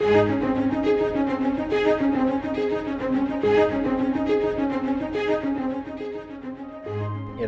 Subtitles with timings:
[0.00, 0.06] In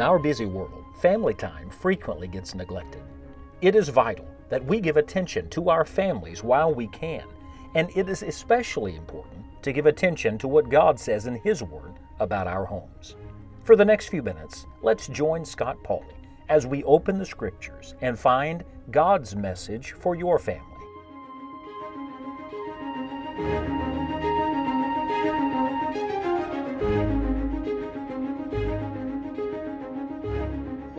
[0.00, 3.02] our busy world, family time frequently gets neglected.
[3.60, 7.22] It is vital that we give attention to our families while we can,
[7.76, 11.94] and it is especially important to give attention to what God says in His Word
[12.18, 13.14] about our homes.
[13.62, 16.16] For the next few minutes, let's join Scott Pauley
[16.48, 20.69] as we open the Scriptures and find God's message for your family.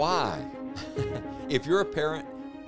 [0.01, 0.43] Why?
[1.47, 2.25] if you're a parent,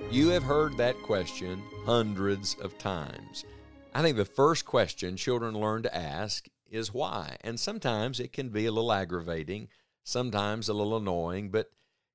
[0.08, 3.44] you have heard that question hundreds of times.
[3.92, 7.36] I think the first question children learn to ask is why.
[7.40, 9.66] And sometimes it can be a little aggravating,
[10.04, 11.72] sometimes a little annoying, but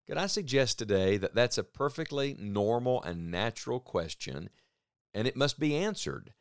[0.08, 4.49] could I suggest today that that's a perfectly normal and natural question
[5.13, 6.32] and it must be answered?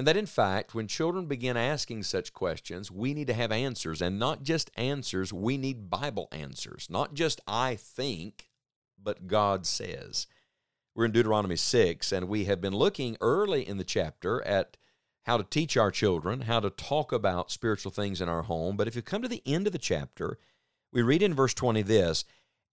[0.00, 4.00] And that in fact, when children begin asking such questions, we need to have answers.
[4.00, 6.86] And not just answers, we need Bible answers.
[6.88, 8.48] Not just I think,
[8.98, 10.26] but God says.
[10.94, 14.78] We're in Deuteronomy 6, and we have been looking early in the chapter at
[15.24, 18.78] how to teach our children, how to talk about spiritual things in our home.
[18.78, 20.38] But if you come to the end of the chapter,
[20.94, 22.24] we read in verse 20 this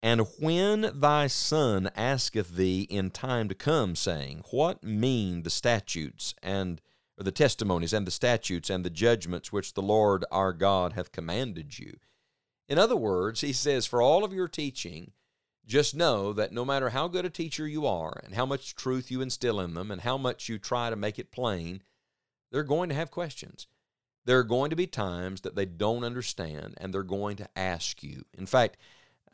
[0.02, 6.34] And when thy son asketh thee in time to come, saying, What mean the statutes
[6.42, 6.80] and
[7.18, 11.12] or the testimonies and the statutes and the judgments which the Lord our God hath
[11.12, 11.98] commanded you?
[12.68, 15.12] In other words, he says, For all of your teaching,
[15.66, 19.12] just know that no matter how good a teacher you are and how much truth
[19.12, 21.82] you instill in them and how much you try to make it plain,
[22.52, 23.68] they're going to have questions.
[24.26, 28.04] There are going to be times that they don't understand and they're going to ask
[28.04, 28.24] you.
[28.38, 28.78] In fact,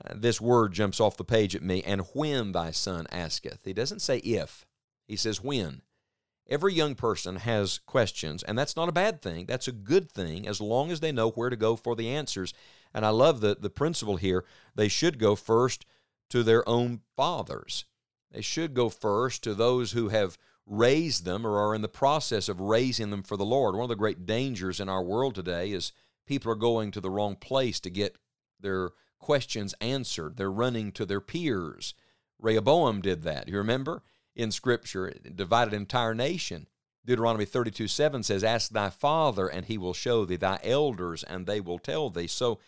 [0.03, 3.59] uh, this word jumps off the page at me, and when thy son asketh.
[3.63, 4.65] He doesn't say if,
[5.07, 5.81] he says when.
[6.49, 9.45] Every young person has questions, and that's not a bad thing.
[9.45, 12.53] That's a good thing as long as they know where to go for the answers.
[12.93, 14.43] And I love the, the principle here.
[14.75, 15.85] They should go first
[16.29, 17.85] to their own fathers.
[18.31, 22.49] They should go first to those who have raised them or are in the process
[22.49, 23.75] of raising them for the Lord.
[23.75, 25.91] One of the great dangers in our world today is
[26.25, 28.17] people are going to the wrong place to get
[28.59, 30.37] their questions answered.
[30.37, 31.93] They're running to their peers.
[32.39, 33.47] Rehoboam did that.
[33.47, 34.03] You remember
[34.35, 36.67] in Scripture, it divided entire nation.
[37.05, 41.45] Deuteronomy 32 7 says, Ask thy father, and he will show thee, thy elders, and
[41.45, 42.27] they will tell thee.
[42.27, 42.59] So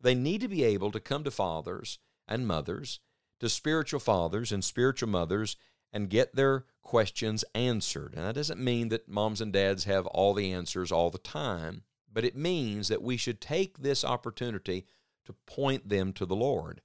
[0.00, 1.98] they need to be able to come to fathers
[2.28, 3.00] and mothers,
[3.40, 5.56] to spiritual fathers and spiritual mothers,
[5.92, 8.14] and get their questions answered.
[8.14, 11.82] And that doesn't mean that moms and dads have all the answers all the time,
[12.12, 14.86] but it means that we should take this opportunity
[15.24, 16.80] to point them to the Lord.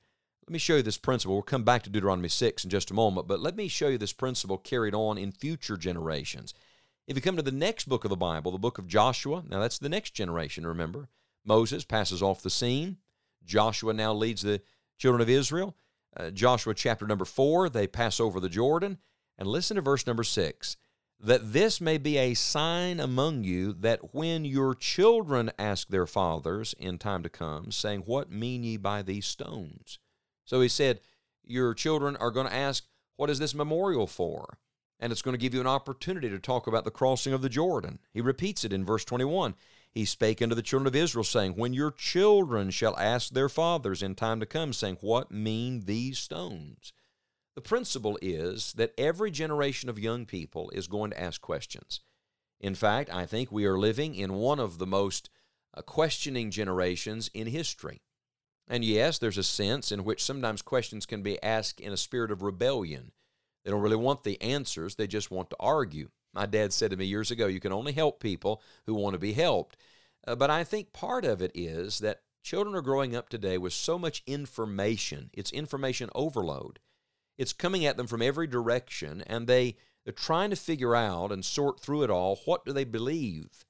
[0.48, 1.34] Let me show you this principle.
[1.34, 3.98] We'll come back to Deuteronomy 6 in just a moment, but let me show you
[3.98, 6.54] this principle carried on in future generations.
[7.08, 9.60] If you come to the next book of the Bible, the book of Joshua, now
[9.60, 11.10] that's the next generation, remember.
[11.44, 12.98] Moses passes off the scene.
[13.44, 14.62] Joshua now leads the
[15.00, 15.76] children of Israel.
[16.16, 19.00] Uh, Joshua chapter number 4, they pass over the Jordan.
[19.40, 20.78] And listen to verse number 6
[21.20, 26.76] that this may be a sign among you that when your children ask their fathers
[26.78, 29.98] in time to come, saying, What mean ye by these stones?
[30.46, 31.02] So he said,
[31.44, 32.86] Your children are going to ask,
[33.18, 34.58] What is this memorial for?
[35.00, 37.50] And it's going to give you an opportunity to talk about the crossing of the
[37.50, 38.00] Jordan.
[38.14, 39.56] He repeats it in verse 21.
[39.92, 44.02] He spake unto the children of Israel, saying, When your children shall ask their fathers
[44.02, 46.94] in time to come, saying, What mean these stones?
[47.56, 52.02] The principle is that every generation of young people is going to ask questions.
[52.60, 55.30] In fact, I think we are living in one of the most
[55.74, 58.02] uh, questioning generations in history.
[58.68, 62.32] And yes, there's a sense in which sometimes questions can be asked in a spirit
[62.32, 63.12] of rebellion.
[63.64, 66.10] They don't really want the answers, they just want to argue.
[66.34, 69.20] My dad said to me years ago, you can only help people who want to
[69.20, 69.78] be helped.
[70.28, 73.74] Uh, but I think part of it is that children are growing up today with
[73.74, 76.80] so much information, it's information overload.
[77.38, 81.44] It's coming at them from every direction, and they, they're trying to figure out and
[81.44, 83.66] sort through it all what do they believe.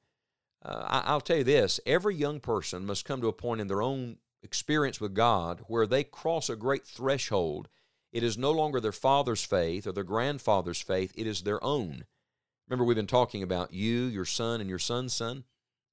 [0.63, 3.67] Uh, I, I'll tell you this every young person must come to a point in
[3.67, 7.67] their own experience with God where they cross a great threshold.
[8.11, 12.05] It is no longer their father's faith or their grandfather's faith, it is their own.
[12.67, 15.43] Remember, we've been talking about you, your son, and your son's son.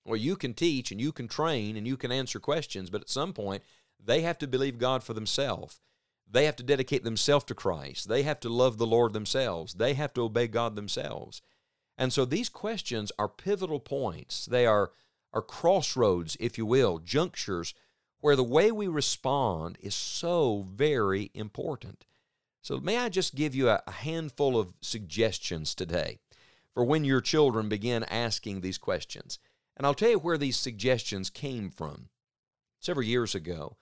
[0.05, 3.11] Well, you can teach and you can train and you can answer questions, but at
[3.11, 3.63] some point,
[4.05, 5.81] they have to believe God for themselves.
[6.29, 8.09] They have to dedicate themselves to Christ.
[8.09, 9.75] They have to love the Lord themselves.
[9.75, 11.43] They have to obey God themselves.
[11.99, 14.47] And so these questions are pivotal points.
[14.47, 14.93] They are,
[15.33, 17.75] are crossroads, if you will, junctures
[18.23, 22.07] where the way we respond is so very important.
[22.63, 26.21] So, may I just give you a, handful of suggestions today?
[26.73, 29.39] for when your children begin asking these questions.
[29.77, 32.09] And I'll tell you where these suggestions came from.
[32.81, 33.77] Several years ago,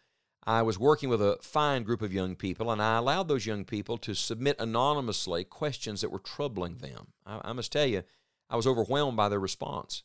[0.45, 3.65] I was working with a fine group of young people, and I allowed those young
[3.65, 7.09] people to submit anonymously questions that were troubling them.
[7.27, 8.03] I, I must tell you,
[8.49, 10.03] I was overwhelmed by their response.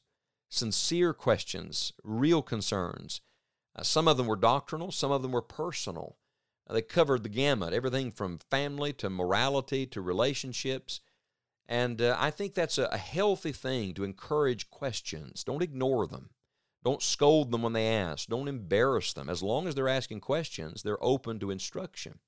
[0.49, 3.21] Sincere questions, real concerns.
[3.75, 6.17] Uh, some of them were doctrinal, some of them were personal.
[6.67, 11.01] Uh, they covered the gamut, everything from family to morality to relationships.
[11.67, 15.43] And uh, I think that's a, a healthy thing to encourage questions.
[15.43, 16.29] Don't ignore them.
[16.83, 18.27] Don't scold them when they ask.
[18.27, 19.27] Don't embarrass them.
[19.27, 22.19] As long as they're asking questions, they're open to instruction.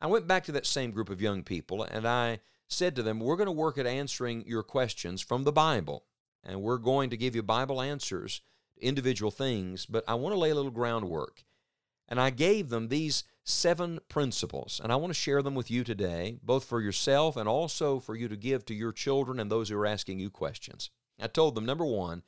[0.00, 3.20] I went back to that same group of young people and I said to them,
[3.20, 6.04] We're going to work at answering your questions from the Bible.
[6.44, 8.42] And we're going to give you Bible answers
[8.80, 11.44] individual things, but I want to lay a little groundwork.
[12.08, 15.84] And I gave them these seven principles, and I want to share them with you
[15.84, 19.68] today, both for yourself and also for you to give to your children and those
[19.68, 20.90] who are asking you questions.
[21.20, 22.22] I told them number one,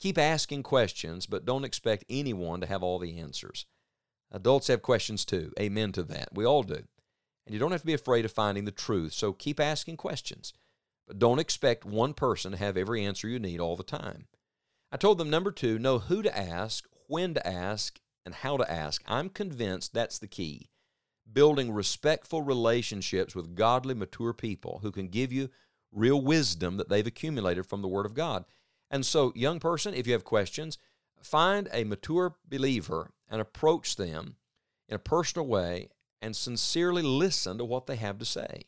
[0.00, 3.66] keep asking questions, but don't expect anyone to have all the answers.
[4.32, 5.52] Adults have questions too.
[5.58, 6.28] Amen to that.
[6.32, 6.82] We all do.
[7.46, 10.52] And you don't have to be afraid of finding the truth, so keep asking questions.
[11.06, 14.26] But don't expect one person to have every answer you need all the time.
[14.92, 18.70] I told them number two, know who to ask, when to ask, and how to
[18.70, 19.02] ask.
[19.06, 20.70] I'm convinced that's the key.
[21.32, 25.48] Building respectful relationships with godly, mature people who can give you
[25.92, 28.44] real wisdom that they've accumulated from the Word of God.
[28.90, 30.76] And so, young person, if you have questions,
[31.22, 34.36] find a mature believer and approach them
[34.88, 35.90] in a personal way
[36.20, 38.64] and sincerely listen to what they have to say.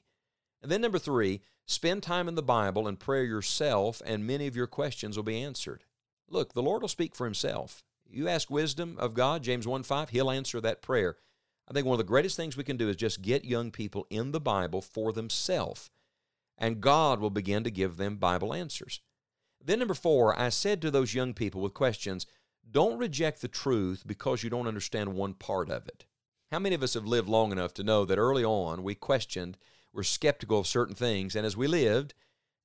[0.63, 4.55] And then, number three, spend time in the Bible and prayer yourself, and many of
[4.55, 5.83] your questions will be answered.
[6.33, 7.85] Look, the Lord will speak for Himself.
[8.09, 11.17] You ask wisdom of God, James 1 5, He'll answer that prayer.
[11.69, 14.07] I think one of the greatest things we can do is just get young people
[14.09, 15.91] in the Bible for themselves,
[16.57, 19.01] and God will begin to give them Bible answers.
[19.63, 22.27] Then, number four, I said to those young people with questions,
[22.69, 26.07] don't reject the truth because you don't understand one part of it.
[26.51, 29.59] How many of us have lived long enough to know that early on we questioned,
[29.93, 32.15] were skeptical of certain things, and as we lived,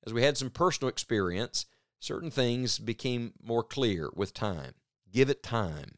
[0.06, 1.66] as we had some personal experience,
[2.00, 4.72] certain things became more clear with time.
[5.12, 5.96] Give it time.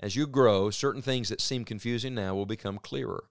[0.00, 3.24] As you grow, certain things that seem confusing now will become clearer.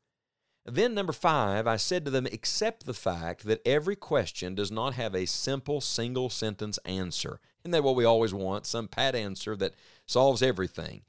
[0.66, 4.94] Then, number five, I said to them, accept the fact that every question does not
[4.94, 7.42] have a simple single sentence answer.
[7.64, 8.66] Isn't that what we always want?
[8.66, 9.76] Some pat answer that
[10.08, 11.02] solves everything.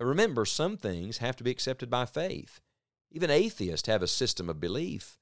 [0.00, 2.60] Remember, some things have to be accepted by faith.
[3.10, 5.18] Even atheists have a system of belief.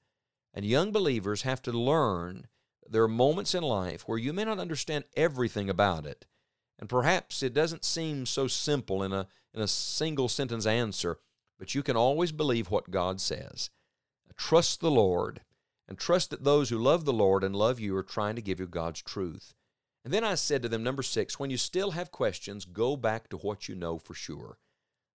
[0.53, 2.47] And young believers have to learn
[2.89, 6.27] there are moments in life where you may not understand everything about it,
[6.79, 11.19] and perhaps it doesn't seem so simple in a, in a single sentence answer,
[11.59, 13.71] but you can always believe what God says.
[14.37, 15.43] Trust the Lord
[15.87, 18.59] and trust that those who love the Lord and love you are trying to give
[18.59, 19.55] you God's truth.
[20.05, 23.29] And then I said to them, number six, when you still have questions, go back
[23.29, 24.59] to what you know for sure.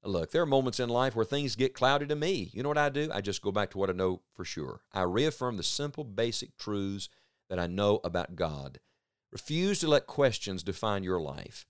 [0.03, 2.49] Look, there are moments in life where things get cloudy to me.
[2.53, 3.09] You know what I do?
[3.13, 4.81] I just go back to what I know for sure.
[4.93, 7.09] I reaffirm the simple, basic truths
[7.49, 8.79] that I know about God.
[9.31, 11.65] Refuse to let questions define your life.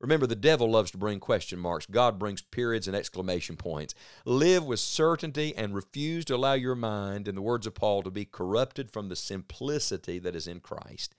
[0.00, 1.86] Remember, the devil loves to bring question marks.
[1.86, 3.94] God brings periods and exclamation points.
[4.26, 8.10] Live with certainty and refuse to allow your mind, in the words of Paul, to
[8.10, 11.14] be corrupted from the simplicity that is in Christ.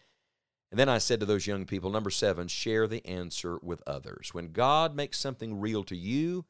[0.69, 4.33] And then I said to those young people, number seven, share the answer with others.
[4.33, 6.45] When God makes something real to you,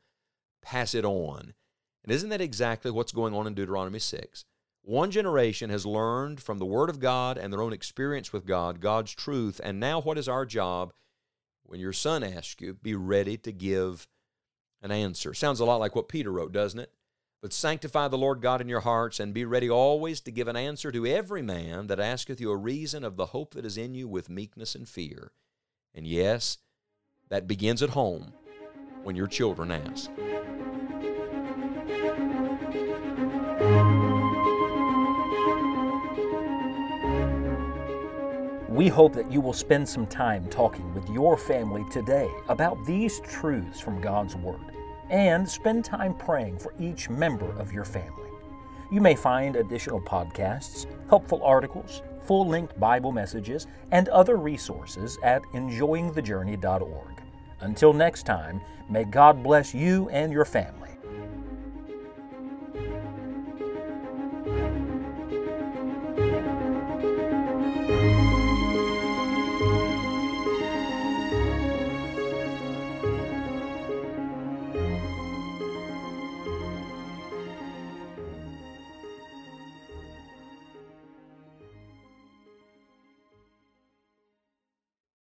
[0.61, 1.53] pass it on.
[2.03, 4.45] And isn't that exactly what's going on in Deuteronomy 6?
[4.85, 8.79] One generation has learned from the Word of God and their own experience with God,
[8.79, 9.59] God's truth.
[9.63, 10.93] And now, what is our job?
[11.63, 14.07] When your son asks you, be ready to give
[14.83, 15.33] an answer.
[15.33, 16.91] Sounds a lot like what Peter wrote, doesn't it?
[17.41, 20.55] But sanctify the Lord God in your hearts, and be ready always to give an
[20.55, 23.95] answer to every man that asketh you a reason of the hope that is in
[23.95, 25.31] you with meekness and fear.
[25.95, 26.59] And yes,
[27.29, 28.33] that begins at home
[29.01, 30.11] when your children ask.
[38.75, 43.21] We hope that you will spend some time talking with your family today about these
[43.21, 44.59] truths from God's Word
[45.09, 48.29] and spend time praying for each member of your family.
[48.91, 55.41] You may find additional podcasts, helpful articles, full length Bible messages, and other resources at
[55.53, 57.21] enjoyingthejourney.org.
[57.61, 60.94] Until next time, may God bless you and your family.